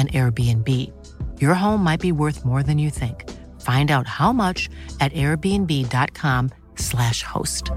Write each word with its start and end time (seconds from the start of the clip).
an 0.00 0.08
Airbnb. 0.08 0.66
Your 1.40 1.54
home 1.54 1.84
might 1.84 2.00
be 2.00 2.10
worth 2.12 2.42
more 2.44 2.62
than 2.62 2.78
you 2.78 2.88
think. 2.88 3.28
Find 3.60 3.90
out 3.90 4.06
how 4.06 4.32
much 4.32 4.70
at 5.00 5.12
airbnb.com/slash 5.12 7.22
host. 7.22 7.70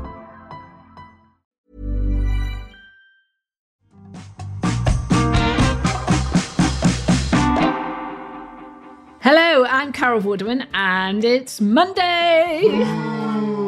Hello, 9.19 9.65
I'm 9.65 9.91
Carol 9.91 10.21
Vorderman, 10.21 10.65
and 10.73 11.25
it's 11.25 11.59
Monday. 11.61 13.22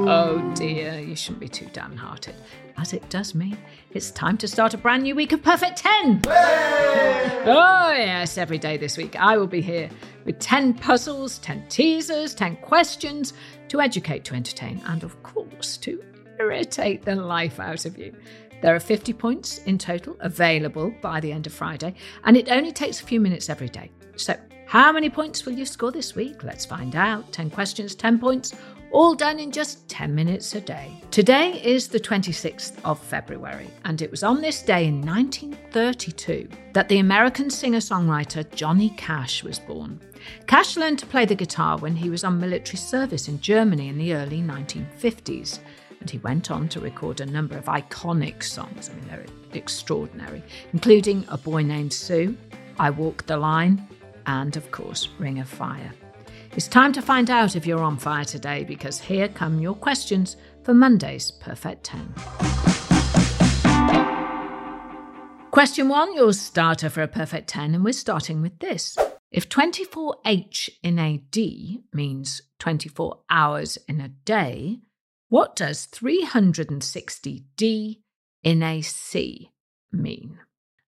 Oh 0.08 0.54
dear, 0.54 1.00
you 1.00 1.16
shouldn't 1.16 1.40
be 1.40 1.48
too 1.48 1.66
downhearted. 1.74 2.36
As 2.78 2.94
it 2.94 3.10
does 3.10 3.34
me, 3.34 3.56
it's 3.90 4.12
time 4.12 4.38
to 4.38 4.48
start 4.48 4.76
a 4.76 4.78
brand 4.78 5.02
new 5.02 5.16
week 5.16 5.32
of 5.32 5.42
Perfect 5.42 5.78
10. 5.78 6.22
Oh, 6.28 7.92
yes, 7.98 8.38
every 8.38 8.60
day 8.60 8.78
this 8.78 8.98
week 8.98 9.16
I 9.16 9.36
will 9.36 9.48
be 9.48 9.62
here 9.62 9.90
with 10.24 10.38
10 10.38 10.76
puzzles, 10.76 11.40
10 11.40 11.70
teasers, 11.70 12.36
10 12.36 12.58
questions 12.58 13.34
to 13.70 13.82
educate, 13.82 14.24
to 14.26 14.36
entertain, 14.36 14.80
and 14.86 15.04
of 15.04 15.24
course, 15.24 15.76
to 15.78 16.04
irritate 16.40 17.04
the 17.04 17.16
life 17.16 17.60
out 17.60 17.86
of 17.86 17.98
you. 17.98 18.16
There 18.62 18.76
are 18.76 18.80
50 18.80 19.12
points 19.14 19.58
in 19.60 19.80
total 19.80 20.18
available 20.20 20.94
by 21.02 21.20
the 21.20 21.32
end 21.32 21.48
of 21.48 21.54
Friday, 21.54 21.96
and 22.26 22.38
it 22.38 22.52
only 22.52 22.72
takes 22.72 23.02
a 23.02 23.06
few 23.06 23.20
minutes 23.20 23.50
every 23.50 23.70
day. 23.70 23.90
So, 24.18 24.36
how 24.68 24.92
many 24.92 25.12
points 25.12 25.46
will 25.46 25.54
you 25.54 25.66
score 25.66 25.92
this 25.92 26.16
week? 26.16 26.44
Let's 26.44 26.66
find 26.66 26.96
out. 26.96 27.32
10 27.32 27.52
questions, 27.52 27.94
10 27.94 28.18
points, 28.18 28.56
all 28.96 29.14
done 29.14 29.42
in 29.42 29.52
just 29.52 29.90
10 29.90 30.16
minutes 30.16 30.56
a 30.56 30.62
day. 30.62 30.90
Today 31.12 31.62
is 31.62 31.90
the 31.90 32.00
26th 32.00 32.80
of 32.86 32.98
February, 32.98 33.70
and 33.84 34.02
it 34.02 34.10
was 34.10 34.24
on 34.24 34.40
this 34.40 34.62
day 34.62 34.88
in 34.88 35.02
1932 35.02 36.48
that 36.72 36.88
the 36.88 37.00
American 37.00 37.50
singer 37.50 37.80
songwriter 37.80 38.50
Johnny 38.56 38.92
Cash 38.92 39.44
was 39.44 39.60
born. 39.60 40.00
Cash 40.48 40.78
learned 40.78 41.00
to 41.00 41.06
play 41.06 41.26
the 41.26 41.36
guitar 41.36 41.78
when 41.78 41.94
he 41.94 42.10
was 42.10 42.24
on 42.24 42.40
military 42.40 42.78
service 42.78 43.28
in 43.28 43.42
Germany 43.42 43.90
in 43.90 43.98
the 43.98 44.14
early 44.14 44.40
1950s 44.40 45.60
and 46.00 46.10
he 46.10 46.20
went 46.20 46.50
on 46.50 46.70
to 46.70 46.80
record 46.80 47.20
a 47.20 47.26
number 47.26 47.58
of 47.58 47.66
iconic 47.66 48.44
songs. 48.44 48.90
I 48.90 48.94
mean, 48.94 49.08
they're 49.10 49.26
extraordinary, 49.52 50.42
including 50.72 51.26
A 51.28 51.38
Boy 51.38 51.64
Named 51.64 51.92
Sue, 51.92 52.38
I 52.80 52.92
Walk 52.92 53.26
the 53.26 53.36
Line, 53.36 53.86
and 54.26 54.56
of 54.56 54.72
course, 54.72 55.10
Ring 55.20 55.40
of 55.40 55.50
Fire. 55.50 55.92
It's 56.56 56.70
time 56.70 56.94
to 56.94 57.02
find 57.02 57.30
out 57.30 57.58
if 57.58 57.68
you're 57.68 57.84
on 57.84 57.98
fire 57.98 58.24
today 58.24 58.64
because 58.64 58.98
here 58.98 59.28
come 59.28 59.60
your 59.60 59.76
questions 59.76 60.38
for 60.64 60.74
Monday's 60.74 61.30
Perfect 61.30 61.84
10. 61.84 62.14
Question 65.52 65.90
one, 65.90 66.16
your 66.16 66.32
starter 66.32 66.90
for 66.90 67.02
a 67.02 67.10
perfect 67.10 67.50
10, 67.50 67.76
and 67.76 67.84
we're 67.84 67.92
starting 67.92 68.42
with 68.42 68.58
this. 68.60 68.98
If 69.34 69.50
24H 69.50 70.70
in 70.82 70.98
a 70.98 71.18
D 71.30 71.82
means 71.92 72.42
24 72.60 73.20
hours 73.30 73.78
in 73.90 74.00
a 74.00 74.08
day, 74.08 74.80
what 75.28 75.58
does 75.58 75.88
360D 75.88 77.98
in 78.44 78.64
a 78.64 78.82
C 78.82 79.52
mean? 79.92 80.40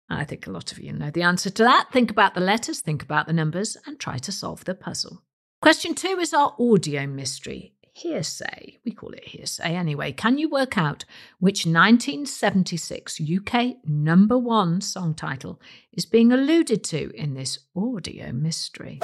I 0.09 0.23
think 0.23 0.47
a 0.47 0.51
lot 0.51 0.71
of 0.71 0.79
you 0.79 0.93
know 0.93 1.11
the 1.11 1.23
answer 1.23 1.49
to 1.49 1.63
that. 1.63 1.89
Think 1.91 2.09
about 2.09 2.35
the 2.35 2.39
letters, 2.39 2.79
think 2.79 3.03
about 3.03 3.27
the 3.27 3.33
numbers, 3.33 3.75
and 3.85 3.99
try 3.99 4.17
to 4.19 4.31
solve 4.31 4.63
the 4.63 4.73
puzzle. 4.73 5.23
Question 5.59 5.95
two 5.95 6.19
is 6.19 6.35
our 6.35 6.53
audio 6.59 7.07
mystery. 7.07 7.73
Hearsay. 7.91 8.77
We 8.85 8.91
call 8.91 9.09
it 9.13 9.27
hearsay 9.27 9.75
anyway. 9.75 10.11
Can 10.11 10.37
you 10.37 10.49
work 10.49 10.77
out 10.77 11.03
which 11.39 11.65
1976 11.65 13.19
UK 13.19 13.77
number 13.83 14.37
one 14.37 14.81
song 14.81 15.15
title 15.15 15.59
is 15.91 16.05
being 16.05 16.31
alluded 16.31 16.83
to 16.85 17.11
in 17.15 17.33
this 17.33 17.57
audio 17.75 18.31
mystery? 18.31 18.99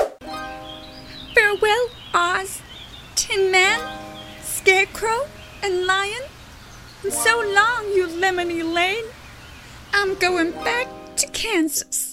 Farewell, 1.34 1.90
Oz, 2.14 2.62
Tin 3.16 3.52
Man, 3.52 3.82
Scarecrow, 4.44 5.28
and 5.64 5.88
Lion. 5.88 6.22
And 7.02 7.12
so 7.12 7.36
long, 7.36 7.86
you 7.96 8.08
lemony 8.08 8.62
lane. 8.62 9.06
I'm 9.92 10.14
going 10.20 10.52
back 10.52 10.88
to 11.16 11.28
Kansas. 11.30 12.13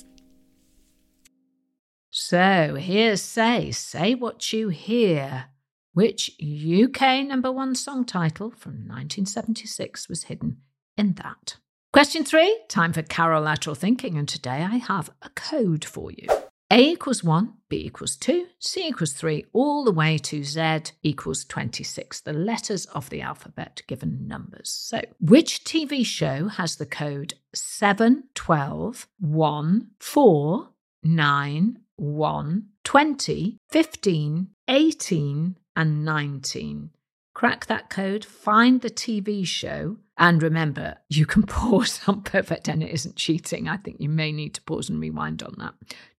So 2.31 2.77
here's 2.77 3.23
say, 3.23 3.73
say 3.73 4.15
what 4.15 4.53
you 4.53 4.69
hear. 4.69 5.47
Which 5.95 6.31
UK 6.41 7.27
number 7.27 7.51
one 7.51 7.75
song 7.75 8.05
title 8.05 8.53
from 8.53 8.87
1976 8.87 10.09
was 10.09 10.23
hidden 10.23 10.59
in 10.97 11.15
that? 11.15 11.57
Question 11.93 12.23
three, 12.23 12.57
time 12.69 12.93
for 12.93 13.03
Carol 13.03 13.43
lateral 13.43 13.75
thinking, 13.75 14.17
and 14.17 14.29
today 14.29 14.63
I 14.63 14.77
have 14.77 15.11
a 15.23 15.31
code 15.31 15.85
for 15.85 16.13
you. 16.13 16.29
A 16.71 16.93
equals 16.93 17.25
1, 17.25 17.53
B 17.69 17.79
equals 17.87 18.15
2, 18.15 18.47
C 18.61 18.87
equals 18.87 19.15
3, 19.15 19.47
all 19.53 19.83
the 19.83 19.91
way 19.91 20.17
to 20.19 20.45
Z 20.45 20.83
equals 21.03 21.45
26, 21.45 22.21
the 22.21 22.33
letters 22.33 22.87
of 22.87 23.11
the 23.11 23.23
alphabet 23.23 23.83
given 23.89 24.29
numbers. 24.29 24.71
So, 24.71 25.01
which 25.19 25.65
TV 25.65 26.07
show 26.07 26.47
has 26.47 26.77
the 26.77 26.87
code 26.87 27.35
7, 27.57 28.29
12, 28.37 29.09
1, 29.19 29.89
4, 29.99 30.69
9, 31.03 31.79
1, 32.01 32.67
20, 32.83 33.59
15, 33.69 34.49
18, 34.69 35.57
and 35.77 36.05
19. 36.05 36.91
Crack 37.35 37.67
that 37.67 37.91
code, 37.91 38.25
find 38.25 38.81
the 38.81 38.91
TV 38.91 39.47
show, 39.47 39.99
and 40.17 40.43
remember, 40.43 40.97
you 41.11 41.27
can 41.27 41.43
pause 41.47 42.01
on 42.07 42.23
Perfect 42.23 42.69
and 42.69 42.83
It 42.83 42.91
isn't 42.91 43.17
cheating. 43.17 43.69
I 43.69 43.77
think 43.77 44.01
you 44.01 44.09
may 44.09 44.33
need 44.33 44.55
to 44.55 44.63
pause 44.63 44.89
and 44.89 44.99
rewind 44.99 45.43
on 45.43 45.55
that. 45.59 45.75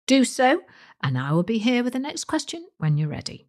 Do 0.05 0.23
so, 0.23 0.61
and 1.01 1.17
I 1.17 1.31
will 1.31 1.43
be 1.43 1.57
here 1.57 1.83
with 1.83 1.93
the 1.93 1.99
next 1.99 2.25
question 2.25 2.67
when 2.77 2.97
you're 2.97 3.09
ready. 3.09 3.47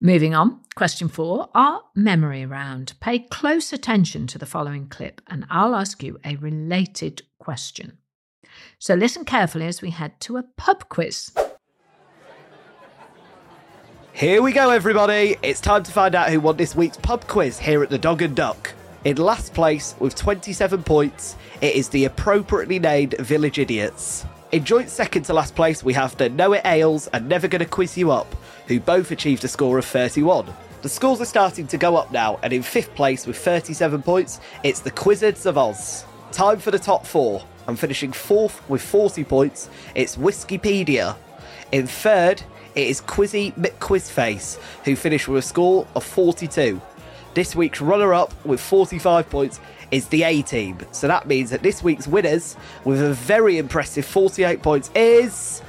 Moving 0.00 0.34
on, 0.34 0.60
question 0.76 1.08
four, 1.08 1.50
our 1.54 1.82
memory 1.94 2.46
round. 2.46 2.94
Pay 3.00 3.20
close 3.20 3.72
attention 3.74 4.26
to 4.28 4.38
the 4.38 4.46
following 4.46 4.88
clip, 4.88 5.20
and 5.26 5.46
I'll 5.50 5.74
ask 5.74 6.02
you 6.02 6.18
a 6.24 6.36
related 6.36 7.22
question. 7.38 7.98
So 8.78 8.94
listen 8.94 9.24
carefully 9.24 9.66
as 9.66 9.82
we 9.82 9.90
head 9.90 10.18
to 10.20 10.38
a 10.38 10.44
pub 10.56 10.88
quiz. 10.88 11.30
Here 14.16 14.40
we 14.42 14.52
go, 14.52 14.70
everybody. 14.70 15.36
It's 15.42 15.60
time 15.60 15.82
to 15.82 15.90
find 15.90 16.14
out 16.14 16.30
who 16.30 16.38
won 16.38 16.56
this 16.56 16.76
week's 16.76 16.96
pub 16.96 17.26
quiz 17.26 17.58
here 17.58 17.82
at 17.82 17.90
the 17.90 17.98
Dog 17.98 18.22
and 18.22 18.36
Duck. 18.36 18.72
In 19.04 19.16
last 19.16 19.52
place, 19.54 19.96
with 19.98 20.14
27 20.14 20.84
points, 20.84 21.34
it 21.60 21.74
is 21.74 21.88
the 21.88 22.04
appropriately 22.04 22.78
named 22.78 23.16
Village 23.18 23.58
Idiots. 23.58 24.24
In 24.52 24.64
joint 24.64 24.88
second 24.88 25.24
to 25.24 25.32
last 25.32 25.56
place, 25.56 25.82
we 25.82 25.94
have 25.94 26.16
the 26.16 26.28
Know 26.28 26.52
It 26.52 26.64
Ales 26.64 27.08
and 27.08 27.28
Never 27.28 27.48
Gonna 27.48 27.66
Quiz 27.66 27.98
You 27.98 28.12
Up, 28.12 28.32
who 28.68 28.78
both 28.78 29.10
achieved 29.10 29.42
a 29.42 29.48
score 29.48 29.78
of 29.78 29.84
31. 29.84 30.46
The 30.82 30.88
scores 30.88 31.20
are 31.20 31.24
starting 31.24 31.66
to 31.66 31.76
go 31.76 31.96
up 31.96 32.12
now, 32.12 32.38
and 32.44 32.52
in 32.52 32.62
fifth 32.62 32.94
place 32.94 33.26
with 33.26 33.36
37 33.36 34.00
points, 34.02 34.38
it's 34.62 34.78
the 34.78 34.92
Quizzards 34.92 35.44
of 35.44 35.58
Oz. 35.58 36.04
Time 36.30 36.60
for 36.60 36.70
the 36.70 36.78
top 36.78 37.04
four. 37.04 37.42
I'm 37.66 37.74
finishing 37.74 38.12
fourth 38.12 38.62
with 38.70 38.80
40 38.80 39.24
points, 39.24 39.68
it's 39.96 40.16
Whiskipedia. 40.16 41.16
In 41.72 41.88
third, 41.88 42.44
it 42.74 42.88
is 42.88 43.00
Quizzy 43.00 43.54
McQuizface, 43.56 44.58
who 44.84 44.96
finished 44.96 45.28
with 45.28 45.44
a 45.44 45.46
score 45.46 45.86
of 45.94 46.04
42. 46.04 46.80
This 47.34 47.56
week's 47.56 47.80
runner 47.80 48.14
up 48.14 48.32
with 48.44 48.60
45 48.60 49.28
points 49.28 49.60
is 49.90 50.08
the 50.08 50.22
A 50.22 50.42
team. 50.42 50.78
So 50.92 51.08
that 51.08 51.26
means 51.26 51.50
that 51.50 51.62
this 51.62 51.82
week's 51.82 52.06
winners, 52.06 52.56
with 52.84 53.02
a 53.02 53.12
very 53.12 53.58
impressive 53.58 54.04
48 54.04 54.62
points, 54.62 54.90
is 54.94 55.62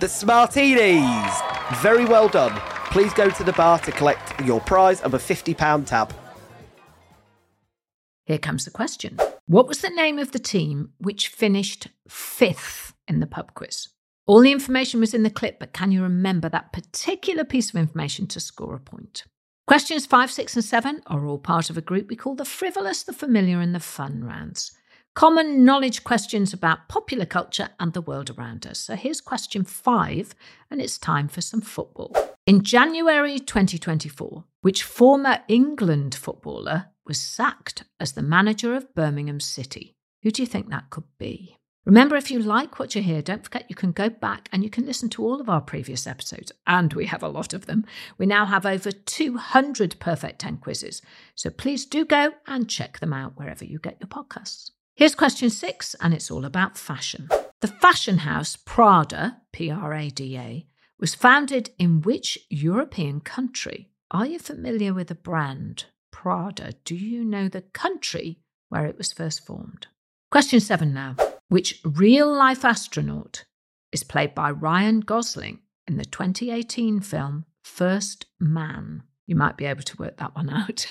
the 0.00 0.06
Smartinis. 0.06 1.80
Very 1.82 2.04
well 2.04 2.28
done. 2.28 2.58
Please 2.90 3.12
go 3.14 3.30
to 3.30 3.44
the 3.44 3.52
bar 3.52 3.78
to 3.80 3.92
collect 3.92 4.40
your 4.44 4.60
prize 4.60 5.00
of 5.02 5.14
a 5.14 5.18
£50 5.18 5.86
tab. 5.86 6.12
Here 8.24 8.38
comes 8.38 8.64
the 8.64 8.70
question 8.70 9.18
What 9.46 9.66
was 9.66 9.80
the 9.80 9.90
name 9.90 10.18
of 10.18 10.32
the 10.32 10.38
team 10.38 10.92
which 10.98 11.28
finished 11.28 11.88
fifth 12.08 12.94
in 13.08 13.20
the 13.20 13.26
pub 13.26 13.54
quiz? 13.54 13.88
All 14.26 14.40
the 14.40 14.52
information 14.52 15.00
was 15.00 15.14
in 15.14 15.22
the 15.22 15.30
clip, 15.30 15.58
but 15.58 15.72
can 15.72 15.90
you 15.90 16.02
remember 16.02 16.48
that 16.48 16.72
particular 16.72 17.44
piece 17.44 17.70
of 17.70 17.76
information 17.76 18.26
to 18.28 18.40
score 18.40 18.74
a 18.76 18.80
point? 18.80 19.24
Questions 19.66 20.06
five, 20.06 20.30
six, 20.30 20.54
and 20.54 20.64
seven 20.64 21.02
are 21.06 21.26
all 21.26 21.38
part 21.38 21.70
of 21.70 21.76
a 21.76 21.82
group 21.82 22.08
we 22.08 22.16
call 22.16 22.34
the 22.34 22.44
frivolous, 22.44 23.02
the 23.02 23.12
familiar, 23.12 23.60
and 23.60 23.74
the 23.74 23.80
fun 23.80 24.24
rounds. 24.24 24.72
common 25.14 25.64
knowledge 25.64 26.04
questions 26.04 26.52
about 26.52 26.88
popular 26.88 27.26
culture 27.26 27.70
and 27.78 27.92
the 27.92 28.00
world 28.00 28.30
around 28.30 28.66
us. 28.66 28.78
So 28.78 28.94
here's 28.94 29.20
question 29.20 29.64
five, 29.64 30.34
and 30.70 30.80
it's 30.80 30.98
time 30.98 31.28
for 31.28 31.40
some 31.40 31.60
football. 31.60 32.16
In 32.46 32.62
January 32.62 33.38
2024, 33.38 34.44
which 34.62 34.82
former 34.82 35.40
England 35.48 36.14
footballer 36.14 36.86
was 37.06 37.18
sacked 37.20 37.84
as 37.98 38.12
the 38.12 38.22
manager 38.22 38.74
of 38.74 38.94
Birmingham 38.94 39.40
City? 39.40 39.94
Who 40.22 40.30
do 40.30 40.42
you 40.42 40.46
think 40.46 40.70
that 40.70 40.90
could 40.90 41.04
be? 41.18 41.56
Remember, 41.86 42.14
if 42.14 42.30
you 42.30 42.38
like 42.38 42.78
what 42.78 42.94
you 42.94 43.02
hear, 43.02 43.22
don't 43.22 43.42
forget 43.42 43.64
you 43.68 43.74
can 43.74 43.92
go 43.92 44.10
back 44.10 44.50
and 44.52 44.62
you 44.62 44.68
can 44.68 44.84
listen 44.84 45.08
to 45.10 45.24
all 45.24 45.40
of 45.40 45.48
our 45.48 45.62
previous 45.62 46.06
episodes, 46.06 46.52
and 46.66 46.92
we 46.92 47.06
have 47.06 47.22
a 47.22 47.28
lot 47.28 47.54
of 47.54 47.64
them. 47.64 47.86
We 48.18 48.26
now 48.26 48.44
have 48.44 48.66
over 48.66 48.90
200 48.92 49.98
Perfect 49.98 50.40
10 50.40 50.58
quizzes, 50.58 51.00
so 51.34 51.48
please 51.48 51.86
do 51.86 52.04
go 52.04 52.32
and 52.46 52.68
check 52.68 52.98
them 52.98 53.14
out 53.14 53.36
wherever 53.36 53.64
you 53.64 53.78
get 53.78 53.96
your 53.98 54.08
podcasts. 54.08 54.72
Here's 54.94 55.14
question 55.14 55.48
six, 55.48 55.96
and 56.02 56.12
it's 56.12 56.30
all 56.30 56.44
about 56.44 56.76
fashion. 56.76 57.30
The 57.60 57.68
fashion 57.68 58.18
house 58.18 58.56
Prada, 58.56 59.38
P 59.52 59.70
R 59.70 59.94
A 59.94 60.10
D 60.10 60.36
A, 60.36 60.66
was 60.98 61.14
founded 61.14 61.70
in 61.78 62.02
which 62.02 62.38
European 62.50 63.20
country? 63.20 63.88
Are 64.10 64.26
you 64.26 64.38
familiar 64.38 64.92
with 64.92 65.08
the 65.08 65.14
brand 65.14 65.86
Prada? 66.10 66.74
Do 66.84 66.94
you 66.94 67.24
know 67.24 67.48
the 67.48 67.62
country 67.62 68.40
where 68.68 68.84
it 68.84 68.98
was 68.98 69.12
first 69.12 69.46
formed? 69.46 69.86
Question 70.30 70.60
seven 70.60 70.92
now. 70.92 71.16
Which 71.50 71.80
real 71.84 72.32
life 72.32 72.64
astronaut 72.64 73.44
is 73.90 74.04
played 74.04 74.36
by 74.36 74.52
Ryan 74.52 75.00
Gosling 75.00 75.58
in 75.88 75.96
the 75.96 76.04
2018 76.04 77.00
film 77.00 77.44
First 77.64 78.26
Man? 78.38 79.02
You 79.26 79.34
might 79.34 79.56
be 79.56 79.64
able 79.64 79.82
to 79.82 79.96
work 79.96 80.18
that 80.18 80.36
one 80.36 80.48
out 80.54 80.86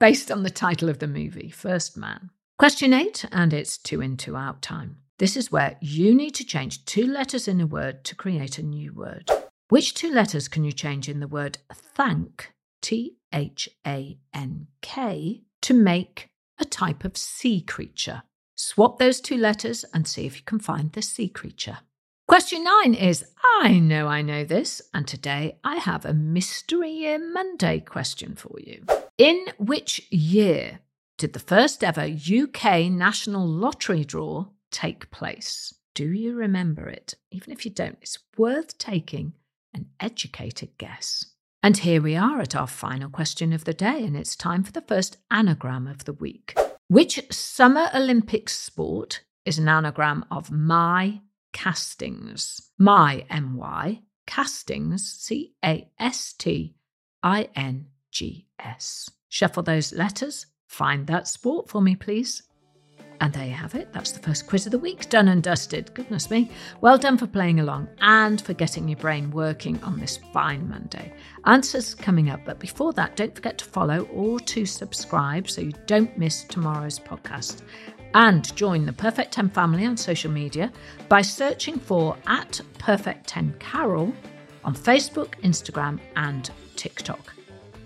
based 0.00 0.32
on 0.32 0.42
the 0.42 0.48
title 0.48 0.88
of 0.88 1.00
the 1.00 1.06
movie, 1.06 1.50
First 1.50 1.98
Man. 1.98 2.30
Question 2.58 2.94
eight, 2.94 3.26
and 3.30 3.52
it's 3.52 3.76
two 3.76 4.00
in, 4.00 4.16
two 4.16 4.36
out 4.36 4.62
time. 4.62 4.96
This 5.18 5.36
is 5.36 5.52
where 5.52 5.76
you 5.82 6.14
need 6.14 6.34
to 6.36 6.46
change 6.46 6.86
two 6.86 7.06
letters 7.06 7.46
in 7.46 7.60
a 7.60 7.66
word 7.66 8.04
to 8.04 8.14
create 8.14 8.56
a 8.56 8.62
new 8.62 8.94
word. 8.94 9.30
Which 9.68 9.92
two 9.92 10.10
letters 10.10 10.48
can 10.48 10.64
you 10.64 10.72
change 10.72 11.10
in 11.10 11.20
the 11.20 11.28
word 11.28 11.58
thank, 11.74 12.54
T 12.80 13.18
H 13.34 13.68
A 13.86 14.18
N 14.32 14.68
K, 14.80 15.42
to 15.60 15.74
make 15.74 16.30
a 16.58 16.64
type 16.64 17.04
of 17.04 17.18
sea 17.18 17.60
creature? 17.60 18.22
Swap 18.60 18.98
those 18.98 19.20
two 19.20 19.36
letters 19.36 19.84
and 19.94 20.04
see 20.04 20.26
if 20.26 20.36
you 20.36 20.42
can 20.42 20.58
find 20.58 20.90
the 20.90 21.00
sea 21.00 21.28
creature. 21.28 21.78
Question 22.26 22.64
nine 22.64 22.92
is 22.92 23.24
I 23.62 23.78
know 23.78 24.08
I 24.08 24.20
know 24.20 24.42
this, 24.42 24.82
and 24.92 25.06
today 25.06 25.58
I 25.62 25.76
have 25.76 26.04
a 26.04 26.12
Mystery 26.12 26.90
Year 26.90 27.20
Monday 27.32 27.78
question 27.78 28.34
for 28.34 28.58
you. 28.58 28.84
In 29.16 29.46
which 29.58 30.08
year 30.10 30.80
did 31.18 31.34
the 31.34 31.38
first 31.38 31.84
ever 31.84 32.02
UK 32.02 32.90
national 32.90 33.46
lottery 33.46 34.04
draw 34.04 34.46
take 34.72 35.12
place? 35.12 35.72
Do 35.94 36.10
you 36.10 36.34
remember 36.34 36.88
it? 36.88 37.14
Even 37.30 37.52
if 37.52 37.64
you 37.64 37.70
don't, 37.70 37.98
it's 38.02 38.18
worth 38.36 38.76
taking 38.76 39.34
an 39.72 39.86
educated 40.00 40.70
guess. 40.78 41.24
And 41.62 41.76
here 41.76 42.02
we 42.02 42.16
are 42.16 42.40
at 42.40 42.56
our 42.56 42.66
final 42.66 43.08
question 43.08 43.52
of 43.52 43.64
the 43.64 43.74
day, 43.74 44.02
and 44.02 44.16
it's 44.16 44.34
time 44.34 44.64
for 44.64 44.72
the 44.72 44.82
first 44.82 45.16
anagram 45.30 45.86
of 45.86 46.06
the 46.06 46.12
week. 46.12 46.56
Which 46.90 47.20
Summer 47.30 47.90
Olympics 47.94 48.58
sport 48.58 49.22
is 49.44 49.58
an 49.58 49.68
anagram 49.68 50.24
of 50.30 50.50
my 50.50 51.20
castings? 51.52 52.70
My, 52.78 53.26
M 53.28 53.58
Y, 53.58 54.00
castings, 54.26 55.06
C 55.12 55.52
A 55.62 55.90
S 55.98 56.32
T 56.32 56.76
I 57.22 57.50
N 57.54 57.88
G 58.10 58.46
S. 58.58 59.10
Shuffle 59.28 59.62
those 59.62 59.92
letters. 59.92 60.46
Find 60.66 61.06
that 61.08 61.28
sport 61.28 61.68
for 61.68 61.82
me, 61.82 61.94
please. 61.94 62.42
And 63.20 63.32
there 63.32 63.46
you 63.46 63.52
have 63.52 63.74
it. 63.74 63.92
That's 63.92 64.12
the 64.12 64.20
first 64.20 64.46
quiz 64.46 64.66
of 64.66 64.72
the 64.72 64.78
week, 64.78 65.08
done 65.08 65.28
and 65.28 65.42
dusted. 65.42 65.92
Goodness 65.94 66.30
me. 66.30 66.50
Well 66.80 66.98
done 66.98 67.18
for 67.18 67.26
playing 67.26 67.58
along 67.58 67.88
and 68.00 68.40
for 68.40 68.54
getting 68.54 68.88
your 68.88 68.98
brain 68.98 69.30
working 69.30 69.82
on 69.82 69.98
this 69.98 70.18
fine 70.32 70.68
Monday. 70.68 71.12
Answers 71.44 71.94
coming 71.94 72.30
up, 72.30 72.40
but 72.44 72.60
before 72.60 72.92
that, 72.92 73.16
don't 73.16 73.34
forget 73.34 73.58
to 73.58 73.64
follow 73.64 74.02
or 74.12 74.38
to 74.40 74.64
subscribe 74.64 75.50
so 75.50 75.62
you 75.62 75.72
don't 75.86 76.16
miss 76.16 76.44
tomorrow's 76.44 76.98
podcast. 77.00 77.62
And 78.14 78.54
join 78.56 78.86
the 78.86 78.92
Perfect 78.92 79.32
10 79.32 79.50
family 79.50 79.84
on 79.84 79.96
social 79.96 80.30
media 80.30 80.72
by 81.08 81.22
searching 81.22 81.78
for 81.78 82.16
at 82.26 82.60
Perfect 82.78 83.26
10 83.26 83.56
Carol 83.58 84.14
on 84.64 84.74
Facebook, 84.74 85.34
Instagram, 85.42 85.98
and 86.16 86.50
TikTok. 86.76 87.37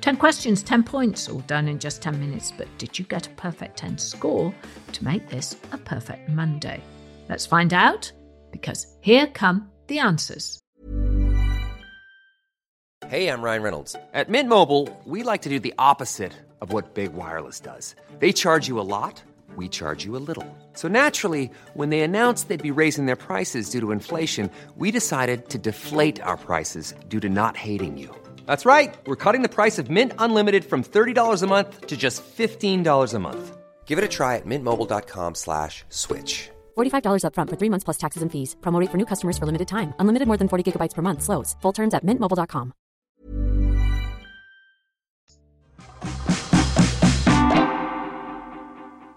10 0.02 0.16
questions, 0.16 0.64
10 0.64 0.82
points, 0.82 1.28
all 1.28 1.38
done 1.46 1.68
in 1.68 1.78
just 1.78 2.02
10 2.02 2.18
minutes. 2.18 2.50
But 2.50 2.66
did 2.76 2.98
you 2.98 3.04
get 3.04 3.28
a 3.28 3.30
perfect 3.30 3.76
10 3.76 3.98
score 3.98 4.52
to 4.92 5.04
make 5.04 5.28
this 5.28 5.56
a 5.70 5.78
perfect 5.78 6.28
Monday? 6.28 6.82
Let's 7.28 7.46
find 7.46 7.72
out 7.72 8.12
because 8.50 8.84
here 9.00 9.28
come 9.28 9.70
the 9.86 10.00
answers. 10.00 10.58
Hey, 13.06 13.28
I'm 13.28 13.42
Ryan 13.42 13.62
Reynolds. 13.62 13.94
At 14.12 14.28
Mint 14.28 14.48
Mobile, 14.48 14.88
we 15.04 15.22
like 15.22 15.42
to 15.42 15.48
do 15.48 15.60
the 15.60 15.74
opposite 15.78 16.32
of 16.60 16.72
what 16.72 16.94
Big 16.94 17.12
Wireless 17.12 17.60
does. 17.60 17.94
They 18.18 18.32
charge 18.32 18.66
you 18.66 18.80
a 18.80 18.88
lot, 18.96 19.22
we 19.54 19.68
charge 19.68 20.04
you 20.04 20.16
a 20.16 20.24
little. 20.26 20.46
So 20.72 20.88
naturally, 20.88 21.50
when 21.74 21.90
they 21.90 22.00
announced 22.00 22.48
they'd 22.48 22.60
be 22.62 22.70
raising 22.70 23.06
their 23.06 23.16
prices 23.16 23.70
due 23.70 23.80
to 23.80 23.92
inflation, 23.92 24.50
we 24.76 24.90
decided 24.90 25.48
to 25.50 25.58
deflate 25.58 26.20
our 26.22 26.36
prices 26.36 26.94
due 27.08 27.20
to 27.20 27.28
not 27.28 27.56
hating 27.56 27.98
you. 27.98 28.12
That's 28.46 28.64
right. 28.64 28.94
We're 29.06 29.16
cutting 29.24 29.42
the 29.42 29.48
price 29.48 29.78
of 29.78 29.90
Mint 29.90 30.12
Unlimited 30.18 30.64
from 30.64 30.82
$30 30.82 31.42
a 31.42 31.46
month 31.46 31.88
to 31.88 31.96
just 31.98 32.24
$15 32.24 33.14
a 33.14 33.18
month. 33.18 33.56
Give 33.84 33.98
it 33.98 34.04
a 34.04 34.08
try 34.08 34.36
at 34.36 34.46
mintmobile.com 34.46 35.34
slash 35.34 35.84
switch. 35.90 36.48
$45 36.78 37.24
upfront 37.26 37.50
for 37.50 37.56
three 37.56 37.68
months 37.68 37.84
plus 37.84 37.98
taxes 37.98 38.22
and 38.22 38.32
fees. 38.32 38.56
Promote 38.62 38.88
for 38.90 38.96
new 38.96 39.04
customers 39.04 39.36
for 39.36 39.44
limited 39.44 39.68
time. 39.68 39.92
Unlimited 39.98 40.28
more 40.28 40.38
than 40.38 40.48
40 40.48 40.72
gigabytes 40.72 40.94
per 40.94 41.02
month. 41.02 41.22
Slows. 41.22 41.56
Full 41.60 41.72
terms 41.72 41.92
at 41.94 42.06
mintmobile.com. 42.06 42.72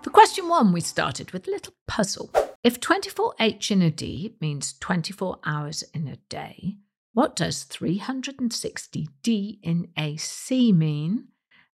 For 0.04 0.12
question 0.12 0.50
one, 0.50 0.72
we 0.74 0.82
started 0.82 1.32
with 1.32 1.48
a 1.48 1.52
little 1.52 1.74
puzzle. 1.88 2.30
If 2.64 2.80
24H 2.80 3.72
in 3.72 3.82
a 3.82 3.92
D 3.92 4.36
means 4.42 4.74
24 4.80 5.40
hours 5.46 5.84
in 5.94 6.08
a 6.08 6.18
day, 6.30 6.78
what 7.16 7.36
does 7.38 7.64
360D 7.64 9.60
in 9.64 9.88
AC 9.98 10.74
mean? 10.74 11.30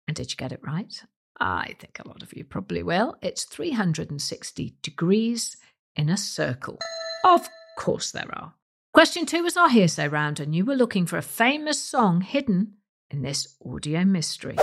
And 0.08 0.16
did 0.16 0.32
you 0.32 0.36
get 0.36 0.50
it 0.50 0.58
right? 0.66 1.00
I 1.38 1.76
think 1.78 2.00
a 2.00 2.08
lot 2.08 2.24
of 2.24 2.36
you 2.36 2.42
probably 2.42 2.82
will. 2.82 3.14
It's 3.22 3.44
360 3.44 4.74
degrees 4.82 5.56
in 5.94 6.08
a 6.08 6.16
circle. 6.16 6.80
Of 7.22 7.48
course, 7.78 8.10
there 8.10 8.28
are. 8.32 8.54
Question 8.92 9.26
two 9.26 9.44
was 9.44 9.56
our 9.56 9.68
hearsay 9.68 10.08
round, 10.08 10.40
and 10.40 10.56
you 10.56 10.64
were 10.64 10.74
looking 10.74 11.06
for 11.06 11.18
a 11.18 11.22
famous 11.22 11.80
song 11.80 12.20
hidden 12.22 12.74
in 13.08 13.22
this 13.22 13.54
audio 13.64 14.04
mystery. 14.04 14.56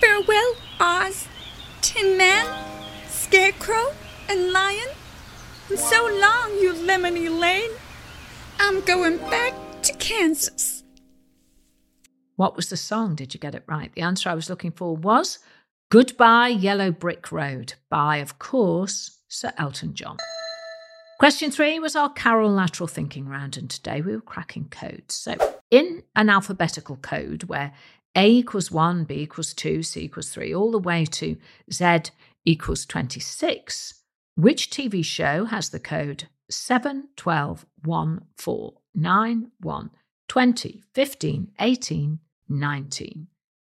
Farewell, 0.00 0.54
Oz, 0.80 1.28
Tin 1.82 2.16
Man, 2.16 2.46
Scarecrow, 3.08 3.92
and 4.30 4.52
Lion. 4.52 4.88
And 5.68 5.78
so 5.78 6.02
long, 6.06 6.56
you 6.58 6.72
Lemony 6.72 7.28
Lane. 7.28 7.72
I'm 8.66 8.80
going 8.80 9.18
back 9.18 9.52
to 9.82 9.92
Kansas. 9.98 10.84
What 12.36 12.56
was 12.56 12.70
the 12.70 12.78
song? 12.78 13.14
Did 13.14 13.34
you 13.34 13.38
get 13.38 13.54
it 13.54 13.62
right? 13.66 13.92
The 13.92 14.00
answer 14.00 14.30
I 14.30 14.34
was 14.34 14.48
looking 14.48 14.72
for 14.72 14.96
was 14.96 15.38
Goodbye 15.90 16.48
Yellow 16.48 16.90
Brick 16.90 17.30
Road 17.30 17.74
by, 17.90 18.16
of 18.16 18.38
course, 18.38 19.18
Sir 19.28 19.52
Elton 19.58 19.92
John. 19.92 20.16
Question 21.20 21.50
three 21.50 21.78
was 21.78 21.94
our 21.94 22.08
Carol 22.08 22.50
lateral 22.50 22.86
thinking 22.86 23.28
round, 23.28 23.58
and 23.58 23.68
today 23.68 24.00
we 24.00 24.14
were 24.14 24.22
cracking 24.22 24.70
codes. 24.70 25.14
So, 25.14 25.36
in 25.70 26.02
an 26.16 26.30
alphabetical 26.30 26.96
code 26.96 27.42
where 27.44 27.74
A 28.16 28.26
equals 28.26 28.70
1, 28.70 29.04
B 29.04 29.16
equals 29.16 29.52
2, 29.52 29.82
C 29.82 30.04
equals 30.04 30.30
3, 30.30 30.54
all 30.54 30.70
the 30.70 30.78
way 30.78 31.04
to 31.04 31.36
Z 31.70 32.04
equals 32.46 32.86
26, 32.86 34.00
which 34.36 34.70
TV 34.70 35.04
show 35.04 35.44
has 35.44 35.68
the 35.68 35.78
code 35.78 36.28
7, 36.50 37.08
12, 37.16 37.66
1, 37.84 38.24
4, 38.36 38.74
9, 38.94 39.50
1, 39.60 39.90
20, 40.28 40.82
15, 40.92 41.50
18, 41.58 42.18
19? 42.48 43.26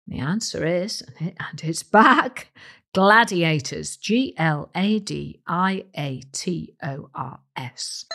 The 0.08 0.18
answer 0.18 0.64
is, 0.64 1.02
and 1.20 1.62
it's 1.62 1.82
back, 1.82 2.52
Gladiators, 2.94 3.96
G 3.98 4.32
L 4.38 4.70
A 4.74 4.98
D 5.00 5.40
I 5.46 5.84
A 5.94 6.22
T 6.32 6.74
O 6.82 7.10
R 7.14 7.40
S. 7.54 8.06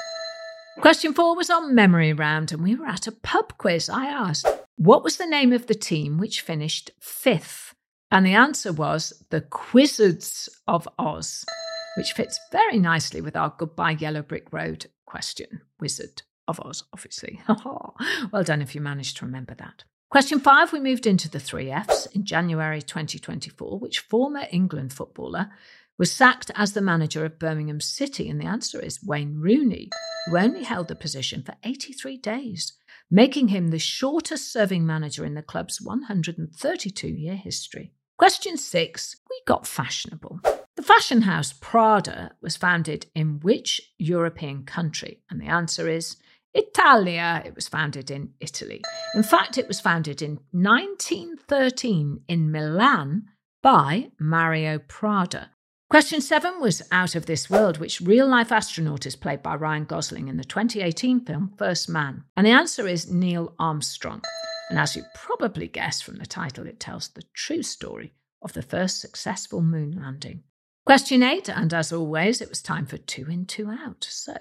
Question 0.79 1.13
four 1.13 1.35
was 1.35 1.51
on 1.51 1.75
memory 1.75 2.13
round, 2.13 2.51
and 2.51 2.63
we 2.63 2.73
were 2.73 2.87
at 2.87 3.05
a 3.05 3.11
pub 3.11 3.57
quiz. 3.59 3.89
I 3.89 4.05
asked, 4.05 4.47
What 4.77 5.03
was 5.03 5.17
the 5.17 5.27
name 5.27 5.53
of 5.53 5.67
the 5.67 5.75
team 5.75 6.17
which 6.17 6.41
finished 6.41 6.89
fifth? 6.99 7.75
And 8.09 8.25
the 8.25 8.33
answer 8.33 8.73
was 8.73 9.13
the 9.29 9.41
Quizzards 9.41 10.49
of 10.67 10.87
Oz 10.97 11.45
which 11.95 12.13
fits 12.13 12.39
very 12.51 12.79
nicely 12.79 13.21
with 13.21 13.35
our 13.35 13.53
Goodbye 13.57 13.97
Yellow 13.99 14.21
Brick 14.21 14.51
Road 14.51 14.87
question. 15.05 15.61
Wizard 15.79 16.21
of 16.47 16.59
Oz, 16.59 16.83
obviously. 16.93 17.41
well 18.31 18.43
done 18.43 18.61
if 18.61 18.75
you 18.75 18.81
managed 18.81 19.17
to 19.17 19.25
remember 19.25 19.53
that. 19.55 19.83
Question 20.09 20.39
five, 20.39 20.73
we 20.73 20.79
moved 20.79 21.07
into 21.07 21.29
the 21.29 21.39
three 21.39 21.71
Fs 21.71 22.05
in 22.07 22.25
January 22.25 22.81
2024, 22.81 23.79
which 23.79 23.99
former 23.99 24.45
England 24.51 24.91
footballer 24.91 25.51
was 25.97 26.11
sacked 26.11 26.51
as 26.55 26.73
the 26.73 26.81
manager 26.81 27.23
of 27.23 27.39
Birmingham 27.39 27.79
City? 27.79 28.29
And 28.29 28.41
the 28.41 28.45
answer 28.45 28.79
is 28.81 29.03
Wayne 29.03 29.39
Rooney, 29.39 29.89
who 30.25 30.37
only 30.37 30.63
held 30.63 30.89
the 30.89 30.95
position 30.95 31.43
for 31.43 31.55
83 31.63 32.17
days, 32.17 32.73
making 33.09 33.49
him 33.49 33.69
the 33.69 33.79
shortest 33.79 34.51
serving 34.51 34.85
manager 34.85 35.23
in 35.23 35.35
the 35.35 35.41
club's 35.41 35.81
132 35.81 37.07
year 37.07 37.35
history. 37.35 37.93
Question 38.17 38.57
six 38.57 39.15
We 39.29 39.41
got 39.47 39.65
fashionable. 39.65 40.41
The 40.77 40.83
fashion 40.83 41.23
house 41.23 41.53
Prada 41.53 42.31
was 42.41 42.55
founded 42.55 43.07
in 43.13 43.41
which 43.41 43.81
European 43.97 44.63
country? 44.63 45.21
And 45.29 45.41
the 45.41 45.45
answer 45.45 45.89
is 45.89 46.15
Italia. 46.53 47.43
It 47.45 47.55
was 47.55 47.67
founded 47.67 48.09
in 48.09 48.33
Italy. 48.39 48.81
In 49.13 49.23
fact, 49.23 49.57
it 49.57 49.67
was 49.67 49.81
founded 49.81 50.21
in 50.21 50.39
1913 50.51 52.21
in 52.27 52.51
Milan 52.51 53.23
by 53.61 54.11
Mario 54.17 54.79
Prada. 54.79 55.51
Question 55.89 56.21
seven 56.21 56.61
was 56.61 56.81
Out 56.89 57.15
of 57.15 57.25
This 57.25 57.49
World, 57.49 57.77
which 57.77 57.99
real 57.99 58.25
life 58.25 58.51
astronaut 58.51 59.05
is 59.05 59.17
played 59.17 59.43
by 59.43 59.55
Ryan 59.55 59.83
Gosling 59.83 60.29
in 60.29 60.37
the 60.37 60.45
2018 60.45 61.25
film 61.25 61.53
First 61.57 61.89
Man. 61.89 62.23
And 62.37 62.47
the 62.47 62.51
answer 62.51 62.87
is 62.87 63.11
Neil 63.11 63.53
Armstrong. 63.59 64.21
And 64.69 64.79
as 64.79 64.95
you 64.95 65.03
probably 65.15 65.67
guessed 65.67 66.05
from 66.05 66.15
the 66.15 66.25
title, 66.25 66.65
it 66.65 66.79
tells 66.79 67.09
the 67.09 67.23
true 67.33 67.61
story 67.61 68.13
of 68.41 68.53
the 68.53 68.61
first 68.61 69.01
successful 69.01 69.61
moon 69.61 69.99
landing. 70.01 70.43
Question 70.85 71.23
eight, 71.23 71.47
and 71.47 71.73
as 71.73 71.93
always, 71.93 72.41
it 72.41 72.49
was 72.49 72.61
time 72.61 72.85
for 72.85 72.97
two 72.97 73.27
in, 73.29 73.45
two 73.45 73.69
out. 73.69 74.07
So, 74.09 74.33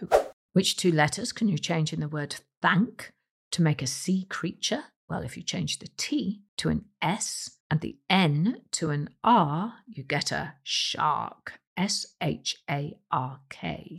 which 0.53 0.77
two 0.77 0.91
letters 0.91 1.33
can 1.33 1.49
you 1.49 1.59
change 1.59 1.93
in 1.93 2.01
the 2.01 2.09
word 2.09 2.37
thank 2.63 3.13
to 3.53 3.63
make 3.63 3.83
a 3.83 3.87
sea 3.87 4.25
creature? 4.29 4.85
Well, 5.09 5.23
if 5.23 5.37
you 5.37 5.43
change 5.43 5.79
the 5.79 5.89
T 5.97 6.43
to 6.59 6.69
an 6.69 6.85
S 7.03 7.51
and 7.71 7.81
the 7.81 7.97
N 8.09 8.63
to 8.73 8.91
an 8.91 9.11
R, 9.23 9.75
you 9.87 10.03
get 10.03 10.33
a 10.33 10.55
shark. 10.63 11.61
S 11.77 12.07
H 12.21 12.57
A 12.69 12.99
R 13.11 13.41
K. 13.49 13.97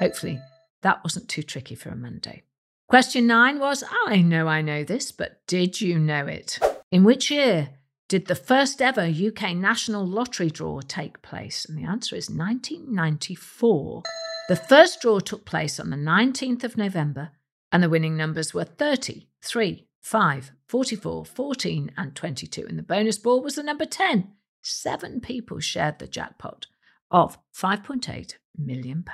Hopefully, 0.00 0.40
that 0.82 1.04
wasn't 1.04 1.28
too 1.28 1.42
tricky 1.42 1.74
for 1.76 1.90
a 1.90 1.96
Monday. 1.96 2.42
Question 2.88 3.26
nine 3.26 3.60
was 3.60 3.84
I 4.06 4.16
know 4.16 4.48
I 4.48 4.62
know 4.62 4.82
this, 4.82 5.12
but 5.12 5.40
did 5.46 5.80
you 5.80 5.98
know 5.98 6.26
it? 6.26 6.58
In 6.90 7.04
which 7.04 7.30
year 7.30 7.70
did 8.10 8.26
the 8.26 8.34
first 8.34 8.82
ever 8.82 9.02
UK 9.02 9.54
national 9.54 10.04
lottery 10.04 10.50
draw 10.50 10.80
take 10.80 11.22
place? 11.22 11.64
And 11.64 11.78
the 11.78 11.84
answer 11.84 12.16
is 12.16 12.28
1994. 12.28 14.02
The 14.48 14.56
first 14.56 15.00
draw 15.00 15.20
took 15.20 15.44
place 15.44 15.78
on 15.78 15.90
the 15.90 15.96
19th 15.96 16.64
of 16.64 16.76
November, 16.76 17.30
and 17.70 17.80
the 17.80 17.88
winning 17.88 18.16
numbers 18.16 18.52
were 18.52 18.64
30, 18.64 19.28
3, 19.42 19.86
5, 20.00 20.50
44, 20.66 21.24
14, 21.24 21.92
and 21.96 22.16
22. 22.16 22.66
And 22.68 22.76
the 22.76 22.82
bonus 22.82 23.16
ball 23.16 23.44
was 23.44 23.54
the 23.54 23.62
number 23.62 23.86
10. 23.86 24.32
Seven 24.60 25.20
people 25.20 25.60
shared 25.60 26.00
the 26.00 26.08
jackpot 26.08 26.66
of 27.12 27.38
£5.8 27.54 28.34
million. 28.58 29.04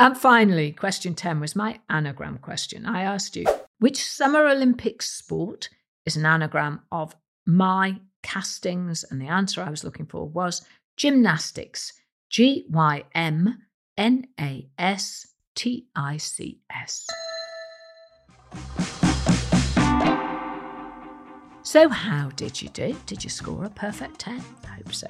And 0.00 0.18
finally, 0.18 0.72
question 0.72 1.14
10 1.14 1.38
was 1.38 1.54
my 1.54 1.78
anagram 1.88 2.38
question. 2.38 2.86
I 2.86 3.02
asked 3.02 3.36
you, 3.36 3.46
which 3.78 4.04
Summer 4.04 4.48
Olympic 4.48 5.00
sport 5.00 5.68
is 6.04 6.16
an 6.16 6.26
anagram 6.26 6.80
of 6.90 7.14
my 7.46 8.00
castings? 8.22 9.04
And 9.10 9.20
the 9.20 9.28
answer 9.28 9.62
I 9.62 9.70
was 9.70 9.84
looking 9.84 10.06
for 10.06 10.26
was 10.26 10.66
gymnastics. 10.96 11.92
G 12.30 12.66
Y 12.70 13.04
M 13.14 13.62
N 13.96 14.26
A 14.40 14.68
S 14.78 15.26
T 15.54 15.86
I 15.94 16.16
C 16.16 16.60
S. 16.70 17.06
So, 21.74 21.88
how 21.88 22.30
did 22.36 22.62
you 22.62 22.68
do? 22.68 22.94
Did 23.06 23.24
you 23.24 23.30
score 23.30 23.64
a 23.64 23.68
perfect 23.68 24.20
10? 24.20 24.40
I 24.64 24.68
hope 24.76 24.94
so. 24.94 25.08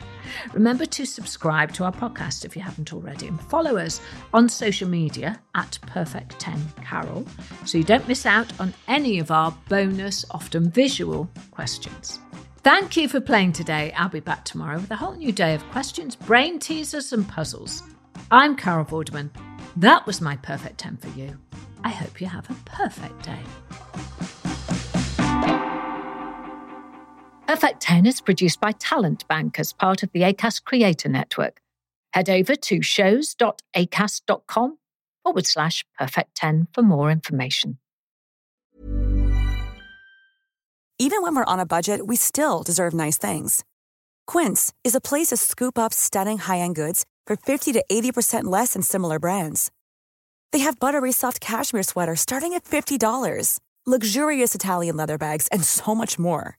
Remember 0.55 0.87
to 0.87 1.05
subscribe 1.05 1.75
to 1.75 1.85
our 1.85 1.93
podcast 1.93 2.47
if 2.47 2.57
you 2.57 2.63
haven't 2.63 2.95
already 2.95 3.27
and 3.27 3.39
follow 3.39 3.77
us 3.77 4.01
on 4.33 4.49
social 4.49 4.89
media 4.89 5.39
at 5.55 5.79
Perfect10Carol 5.83 7.29
so 7.69 7.77
you 7.77 7.85
don't 7.85 8.09
miss 8.09 8.25
out 8.25 8.51
on 8.59 8.73
any 8.89 9.19
of 9.19 9.31
our 9.31 9.55
bonus, 9.69 10.25
often 10.31 10.71
visual 10.71 11.29
questions. 11.51 12.19
Thank 12.63 12.97
you 12.97 13.11
for 13.11 13.21
playing 13.21 13.53
today. 13.53 13.93
I'll 13.95 14.09
be 14.09 14.21
back 14.21 14.47
tomorrow 14.47 14.79
with 14.79 14.91
a 14.91 14.97
whole 14.97 15.17
new 15.17 15.33
day 15.33 15.55
of 15.55 15.63
questions, 15.65 16.17
brain 16.17 16.59
teasers, 16.59 17.13
and 17.13 17.29
puzzles. 17.29 17.83
I'm 18.31 18.57
Carol 18.57 18.87
Vorderman. 18.87 19.29
That 19.77 20.07
was 20.07 20.23
my 20.23 20.37
perfect 20.37 20.79
10 20.79 20.97
for 20.97 21.09
you. 21.11 21.37
I 21.85 21.91
hope 21.91 22.23
you 22.23 22.27
have 22.27 22.49
a 22.49 22.55
perfect 22.65 23.23
day. 23.23 23.43
Perfect 27.55 27.83
10 27.83 28.07
is 28.07 28.21
produced 28.21 28.61
by 28.61 28.73
Talent 28.73 29.29
Bank 29.29 29.61
as 29.61 29.73
part 29.73 30.03
of 30.03 30.11
the 30.11 30.23
ACAST 30.23 30.65
Creator 30.65 31.09
Network. 31.09 31.61
Head 32.13 32.29
over 32.29 32.57
to 32.57 32.83
shows.acast.com 32.83 34.79
forward 35.23 35.47
slash 35.47 35.85
perfect 35.97 36.35
10 36.35 36.67
for 36.75 36.83
more 36.83 37.13
information. 37.13 37.79
Even 40.99 41.23
when 41.23 41.37
we're 41.37 41.45
on 41.45 41.61
a 41.61 41.65
budget, 41.65 42.09
we 42.09 42.17
still 42.17 42.65
deserve 42.65 42.93
nice 42.93 43.19
things. 43.19 43.63
Quince 44.27 44.73
is 44.83 44.97
a 44.97 45.01
place 45.01 45.29
to 45.29 45.37
scoop 45.37 45.79
up 45.79 45.95
stunning 45.95 46.39
high 46.39 46.59
end 46.59 46.75
goods 46.75 47.07
for 47.25 47.37
50 47.37 47.73
to 47.75 47.85
80% 47.89 48.47
less 48.47 48.73
than 48.73 48.83
similar 48.83 49.21
brands. 49.21 49.71
They 50.51 50.59
have 50.59 50.81
buttery 50.81 51.13
soft 51.13 51.41
cashmere 51.41 51.85
sweaters 51.85 52.21
starting 52.21 52.53
at 52.55 52.65
$50, 52.65 53.61
luxurious 53.87 54.57
Italian 54.57 54.97
leather 54.97 55.19
bags, 55.19 55.47
and 55.53 55.63
so 55.63 55.95
much 55.95 56.19
more. 56.19 56.59